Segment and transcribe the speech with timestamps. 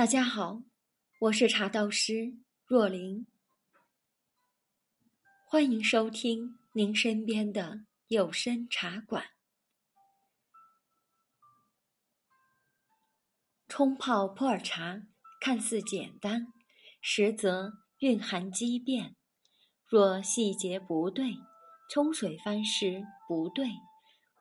[0.00, 0.62] 大家好，
[1.18, 2.32] 我是茶道师
[2.64, 3.26] 若琳，
[5.44, 9.26] 欢迎收听您身边的有声茶馆。
[13.68, 15.02] 冲泡普洱茶
[15.38, 16.46] 看似简单，
[17.02, 19.16] 实则蕴含机变。
[19.86, 21.34] 若细节不对，
[21.90, 23.68] 冲水方式不对，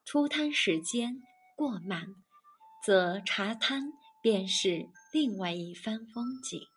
[0.06, 1.22] 出汤时间
[1.58, 2.08] 过慢，
[2.82, 3.92] 则茶汤
[4.22, 4.90] 便是。
[5.12, 6.68] 另外一番风景。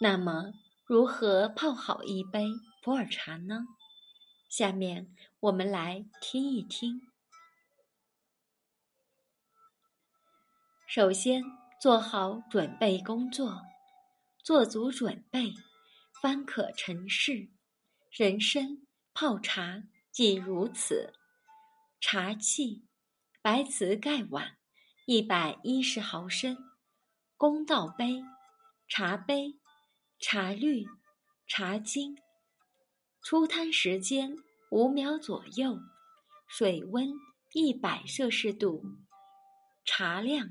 [0.00, 0.54] 那么，
[0.86, 2.46] 如何泡好一杯
[2.82, 3.66] 普洱茶呢？
[4.48, 7.02] 下面我们来听一听。
[10.86, 11.44] 首先，
[11.78, 13.60] 做好准备工作，
[14.42, 15.52] 做足准备，
[16.22, 17.50] 方可成事。
[18.10, 21.12] 人参泡茶即如此。
[22.00, 22.86] 茶器：
[23.42, 24.57] 白瓷盖碗，
[25.10, 26.54] 一百一十毫升。
[27.38, 28.22] 公道杯、
[28.88, 29.58] 茶杯、
[30.20, 30.84] 茶滤、
[31.46, 32.14] 茶巾。
[33.22, 34.36] 出汤时间
[34.70, 35.78] 五秒左右，
[36.46, 37.08] 水温
[37.54, 38.84] 一百摄氏度。
[39.86, 40.46] 茶量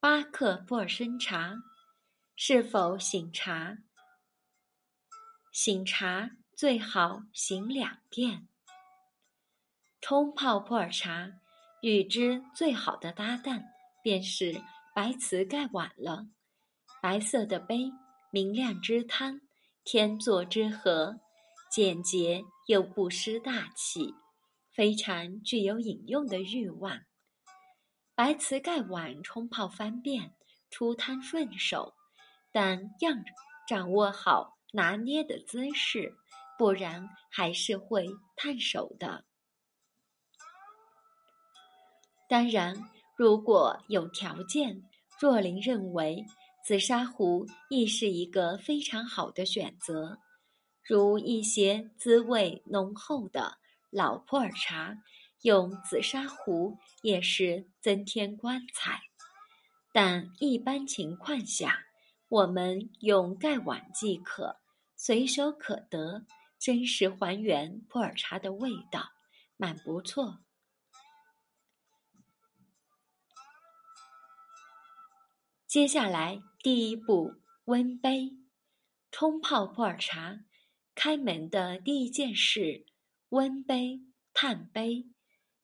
[0.00, 1.58] 八克普洱生茶。
[2.34, 3.76] 是否醒茶？
[5.52, 8.48] 醒茶最好醒两遍。
[10.00, 11.30] 冲泡普洱茶，
[11.82, 13.62] 与之最好的搭档
[14.08, 14.64] 便是。
[14.94, 16.28] 白瓷盖碗了，
[17.02, 17.92] 白色的杯，
[18.30, 19.38] 明亮之汤，
[19.84, 21.20] 天作之合，
[21.70, 24.14] 简洁又不失大气，
[24.72, 27.02] 非常具有饮用的欲望。
[28.14, 30.34] 白瓷盖碗冲泡方便，
[30.70, 31.94] 出汤顺手，
[32.50, 33.10] 但要
[33.68, 36.16] 掌握好拿捏的姿势，
[36.56, 39.26] 不然还是会烫手的。
[42.26, 42.90] 当然。
[43.18, 44.84] 如果有条件，
[45.20, 46.24] 若琳认为
[46.64, 50.20] 紫砂壶亦是一个非常好的选择。
[50.84, 53.58] 如一些滋味浓厚的
[53.90, 55.02] 老普洱茶，
[55.42, 59.00] 用紫砂壶也是增添光彩。
[59.92, 61.86] 但一般情况下，
[62.28, 64.58] 我们用盖碗即可，
[64.94, 66.24] 随手可得，
[66.60, 69.08] 真实还原普洱茶的味道，
[69.56, 70.38] 蛮不错。
[75.68, 77.34] 接下来，第一步
[77.66, 78.38] 温杯，
[79.10, 80.46] 冲泡普洱茶。
[80.94, 82.86] 开门的第一件事，
[83.28, 84.00] 温杯、
[84.32, 85.10] 烫杯。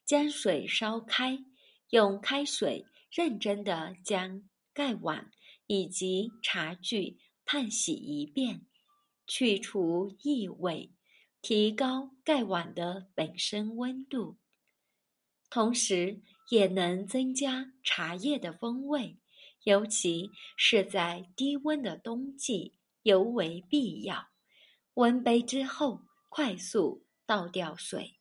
[0.05, 1.39] 将水烧开，
[1.89, 4.43] 用开水认真的将
[4.75, 5.31] 盖碗
[5.67, 8.67] 以及茶具烫洗一遍，
[9.27, 10.93] 去除异味，
[11.41, 14.37] 提高盖碗的本身温度，
[15.49, 19.19] 同时也能增加茶叶的风味。
[19.65, 24.29] 尤其是在低温的冬季，尤为必要。
[24.95, 28.19] 温杯之后，快速倒掉水。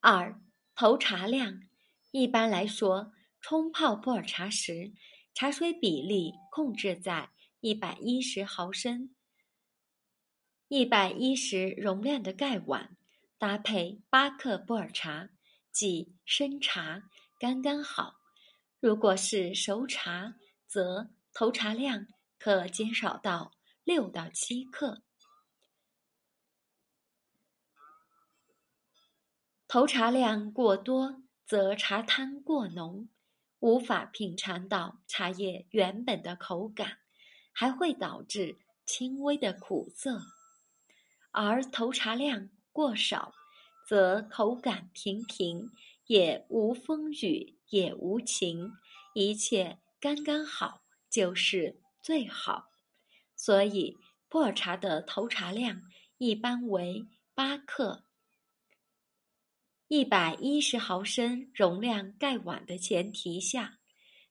[0.00, 0.40] 二、
[0.74, 1.62] 投茶量。
[2.10, 4.92] 一般来说，冲泡普洱茶时，
[5.32, 9.14] 茶水比例控制在一百一十毫升。
[10.66, 12.96] 一百一十容量的盖碗，
[13.38, 15.30] 搭配八克普洱茶，
[15.70, 17.08] 即生茶，
[17.38, 18.19] 刚刚好。
[18.80, 20.36] 如果是熟茶，
[20.66, 22.06] 则投茶量
[22.38, 23.52] 可减少到
[23.84, 25.02] 六到七克。
[29.68, 33.10] 投茶量过多，则茶汤过浓，
[33.58, 37.00] 无法品尝到茶叶原本的口感，
[37.52, 40.20] 还会导致轻微的苦涩；
[41.32, 43.34] 而投茶量过少，
[43.86, 45.70] 则口感平平，
[46.06, 47.59] 也无风雨。
[47.70, 48.72] 也无情，
[49.14, 52.66] 一切刚刚好就是最好。
[53.34, 53.96] 所以
[54.28, 55.82] 普洱茶的投茶量
[56.18, 58.04] 一般为八克，
[59.88, 63.78] 一百一十毫升容量盖碗的前提下，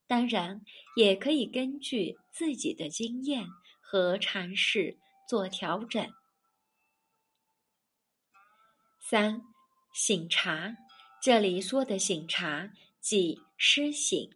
[0.06, 0.62] 当然
[0.96, 3.48] 也可以根据自己的经验
[3.82, 6.08] 和尝试做调整。
[9.00, 9.42] 三
[9.94, 10.76] 醒茶，
[11.22, 12.72] 这里说的醒茶。
[13.10, 14.30] 即湿醒。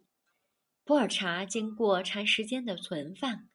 [0.82, 3.48] 普洱茶经过长时间的存放，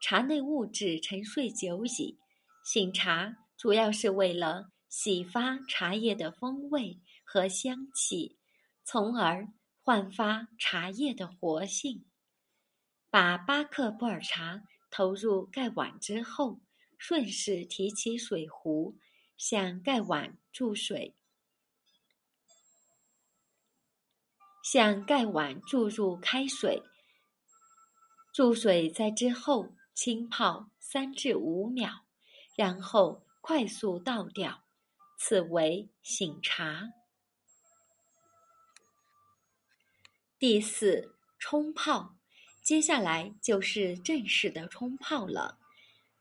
[0.00, 2.18] 茶内物质沉睡久矣。
[2.64, 8.38] 醒茶主要是为了洗发茶叶的风味和香气，
[8.82, 9.52] 从而
[9.82, 12.06] 焕发茶叶的活性。
[13.10, 16.62] 把八克普洱茶投入盖碗之后，
[16.96, 18.96] 顺势提起水壶，
[19.36, 21.14] 向盖碗注水。
[24.62, 26.82] 向盖碗注入开水，
[28.32, 31.90] 注水在之后浸泡三至五秒，
[32.56, 34.62] 然后快速倒掉，
[35.18, 36.92] 此为醒茶。
[40.38, 42.14] 第四，冲泡，
[42.62, 45.58] 接下来就是正式的冲泡了。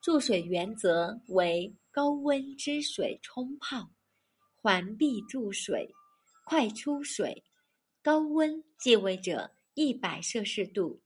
[0.02, 3.92] 注水原则为高温之水冲泡，
[4.56, 5.94] 环壁注水，
[6.44, 7.44] 快出水。
[8.04, 11.04] 高温意味着一百摄氏度。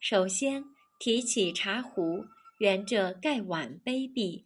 [0.00, 0.64] 首先
[0.98, 2.26] 提起茶壶，
[2.58, 4.44] 沿着盖碗杯壁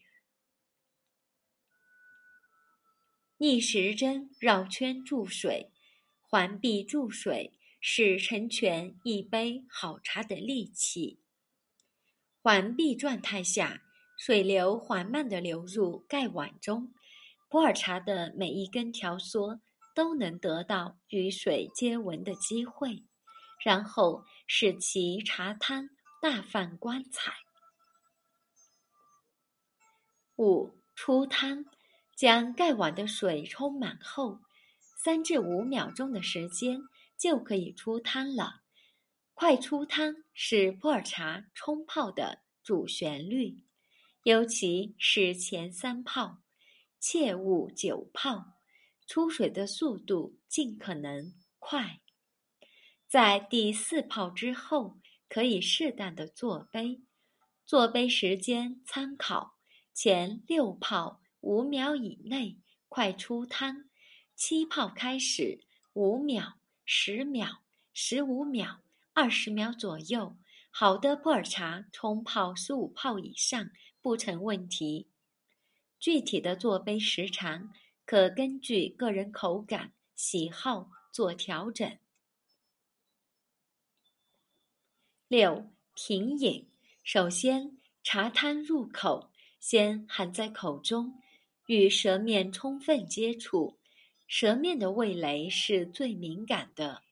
[3.39, 5.73] 逆时针绕圈注水，
[6.21, 11.21] 环壁注水是成全一杯好茶的利器。
[12.43, 13.83] 环壁状态下，
[14.19, 16.93] 水流缓慢地流入盖碗中，
[17.49, 19.59] 普洱茶的每一根条索。
[19.97, 23.03] 都能得到与水接吻的机会，
[23.65, 25.89] 然后使其茶汤
[26.21, 27.33] 大放光彩。
[30.37, 31.65] 五出汤，
[32.15, 34.41] 将盖碗的水冲满后，
[35.03, 36.83] 三至五秒钟的时间
[37.17, 38.61] 就可以出汤了。
[39.33, 43.65] 快出汤是普洱茶冲泡的主旋律，
[44.25, 46.43] 尤其是前三泡，
[47.01, 48.56] 切勿久泡。
[49.07, 52.01] 出水的速度尽可能快，
[53.07, 54.99] 在第四泡之后，
[55.29, 57.01] 可以适当的坐杯，
[57.65, 59.59] 坐杯时间参考
[59.95, 62.59] 前六泡五秒以内
[62.89, 63.89] 快出汤，
[64.35, 65.61] 七泡开始
[65.93, 67.63] 五秒、十秒、
[67.93, 68.83] 十五秒、
[69.13, 70.37] 二十秒左右。
[70.71, 73.71] 好的普洱茶冲泡十五泡以上
[74.03, 75.09] 不成问题。
[75.99, 77.73] 具体的坐杯时长。
[78.07, 81.99] 可根据个人口感喜好做调整。
[85.27, 86.69] 六品饮，
[87.03, 91.21] 首先茶汤入口，先含在口中，
[91.67, 93.77] 与舌面充分接触，
[94.29, 97.03] 舌面的味蕾是最敏感的，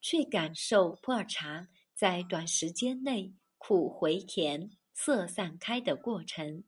[0.00, 6.64] 去感受普洱茶在短时间内苦回甜、色散开的过程，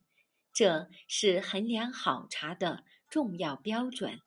[0.52, 2.84] 这是衡量好茶的。
[3.10, 4.20] 重要标准，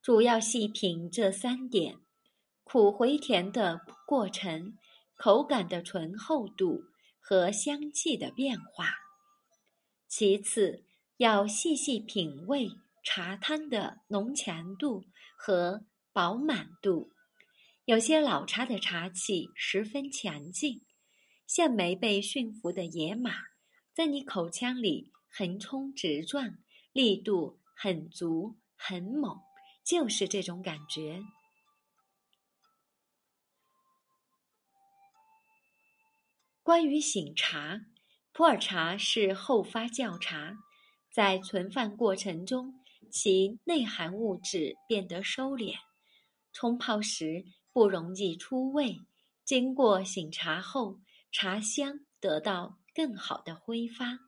[0.00, 1.98] 主要细品这三点：
[2.62, 4.78] 苦回甜的过程、
[5.16, 6.84] 口感的醇厚度
[7.18, 8.90] 和香气的变化。
[10.06, 10.84] 其次，
[11.16, 12.70] 要细细品味
[13.02, 15.02] 茶汤的浓强度
[15.36, 17.10] 和饱满度。
[17.86, 20.80] 有些老茶的茶气十分强劲，
[21.48, 23.32] 像没被驯服的野马，
[23.92, 26.56] 在你口腔里横冲直撞，
[26.92, 27.58] 力度。
[27.74, 29.38] 很足很猛，
[29.84, 31.22] 就是这种感觉。
[36.62, 37.80] 关于醒茶，
[38.32, 40.56] 普洱茶是后发酵茶，
[41.12, 42.72] 在存放过程中，
[43.10, 45.74] 其内含物质变得收敛，
[46.52, 48.98] 冲泡时不容易出味。
[49.44, 51.00] 经过醒茶后，
[51.30, 54.18] 茶香得到更好的挥发，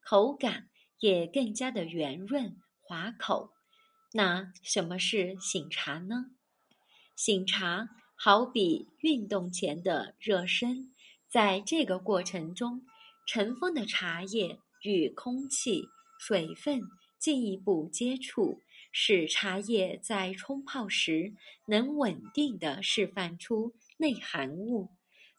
[0.00, 0.70] 口感
[1.00, 2.56] 也更加的圆润。
[2.90, 3.52] 滑口，
[4.14, 6.32] 那什么是醒茶呢？
[7.14, 10.92] 醒茶好比运动前的热身，
[11.28, 12.84] 在这个过程中，
[13.28, 15.84] 尘封的茶叶与空气、
[16.18, 16.82] 水分
[17.16, 21.34] 进一步接触，使茶叶在冲泡时
[21.66, 24.88] 能稳定的释放出内含物，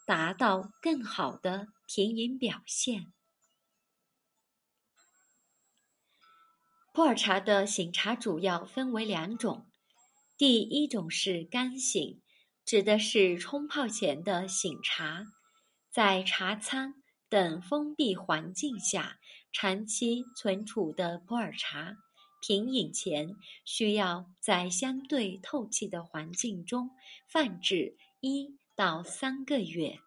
[0.08, 3.12] 达到更好的品饮表现。
[6.93, 9.65] 普洱茶的醒茶主要分为两种，
[10.38, 12.21] 第一种是干醒，
[12.65, 15.25] 指的是冲泡前的醒茶，
[15.89, 16.95] 在茶仓
[17.29, 19.19] 等封闭环境下
[19.53, 21.95] 长期存储的普洱茶，
[22.41, 26.89] 品饮前需要在相对透气的环境中
[27.25, 30.00] 放置一到三个月。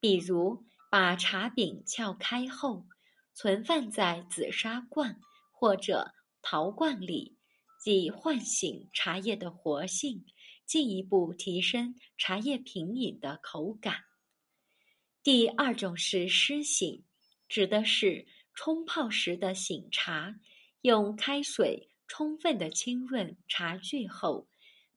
[0.00, 2.84] 比如，把茶饼撬开后，
[3.32, 5.18] 存放在紫砂罐。
[5.60, 7.36] 或者陶罐里，
[7.84, 10.24] 以唤醒茶叶的活性，
[10.64, 14.04] 进一步提升茶叶品饮的口感。
[15.20, 17.04] 第二种是湿醒，
[17.48, 20.36] 指的是冲泡时的醒茶，
[20.82, 24.46] 用开水充分的浸润茶具后，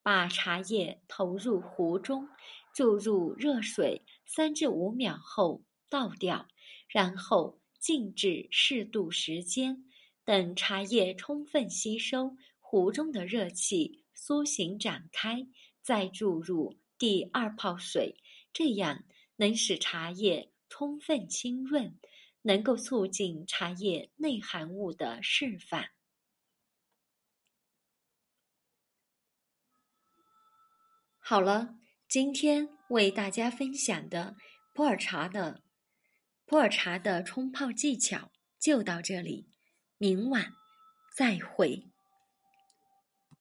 [0.03, 2.30] 把茶叶投入壶中，
[2.75, 6.48] 注入热水三至五秒后倒掉，
[6.88, 9.88] 然后静置适度时间。
[10.24, 15.48] 等茶叶充分吸收壶中的热气，苏醒展开，
[15.82, 18.16] 再注入第二泡水，
[18.54, 19.04] 这样
[19.38, 22.00] 能使茶叶充分清润，
[22.44, 25.84] 能够促进茶叶内含物的释放。
[31.18, 31.75] 好了，
[32.08, 34.36] 今天为大家分享的
[34.74, 35.63] 普洱茶的
[36.46, 39.50] 普洱茶的冲泡技巧就到这里，
[40.01, 40.55] 明晚
[41.15, 41.90] 再会。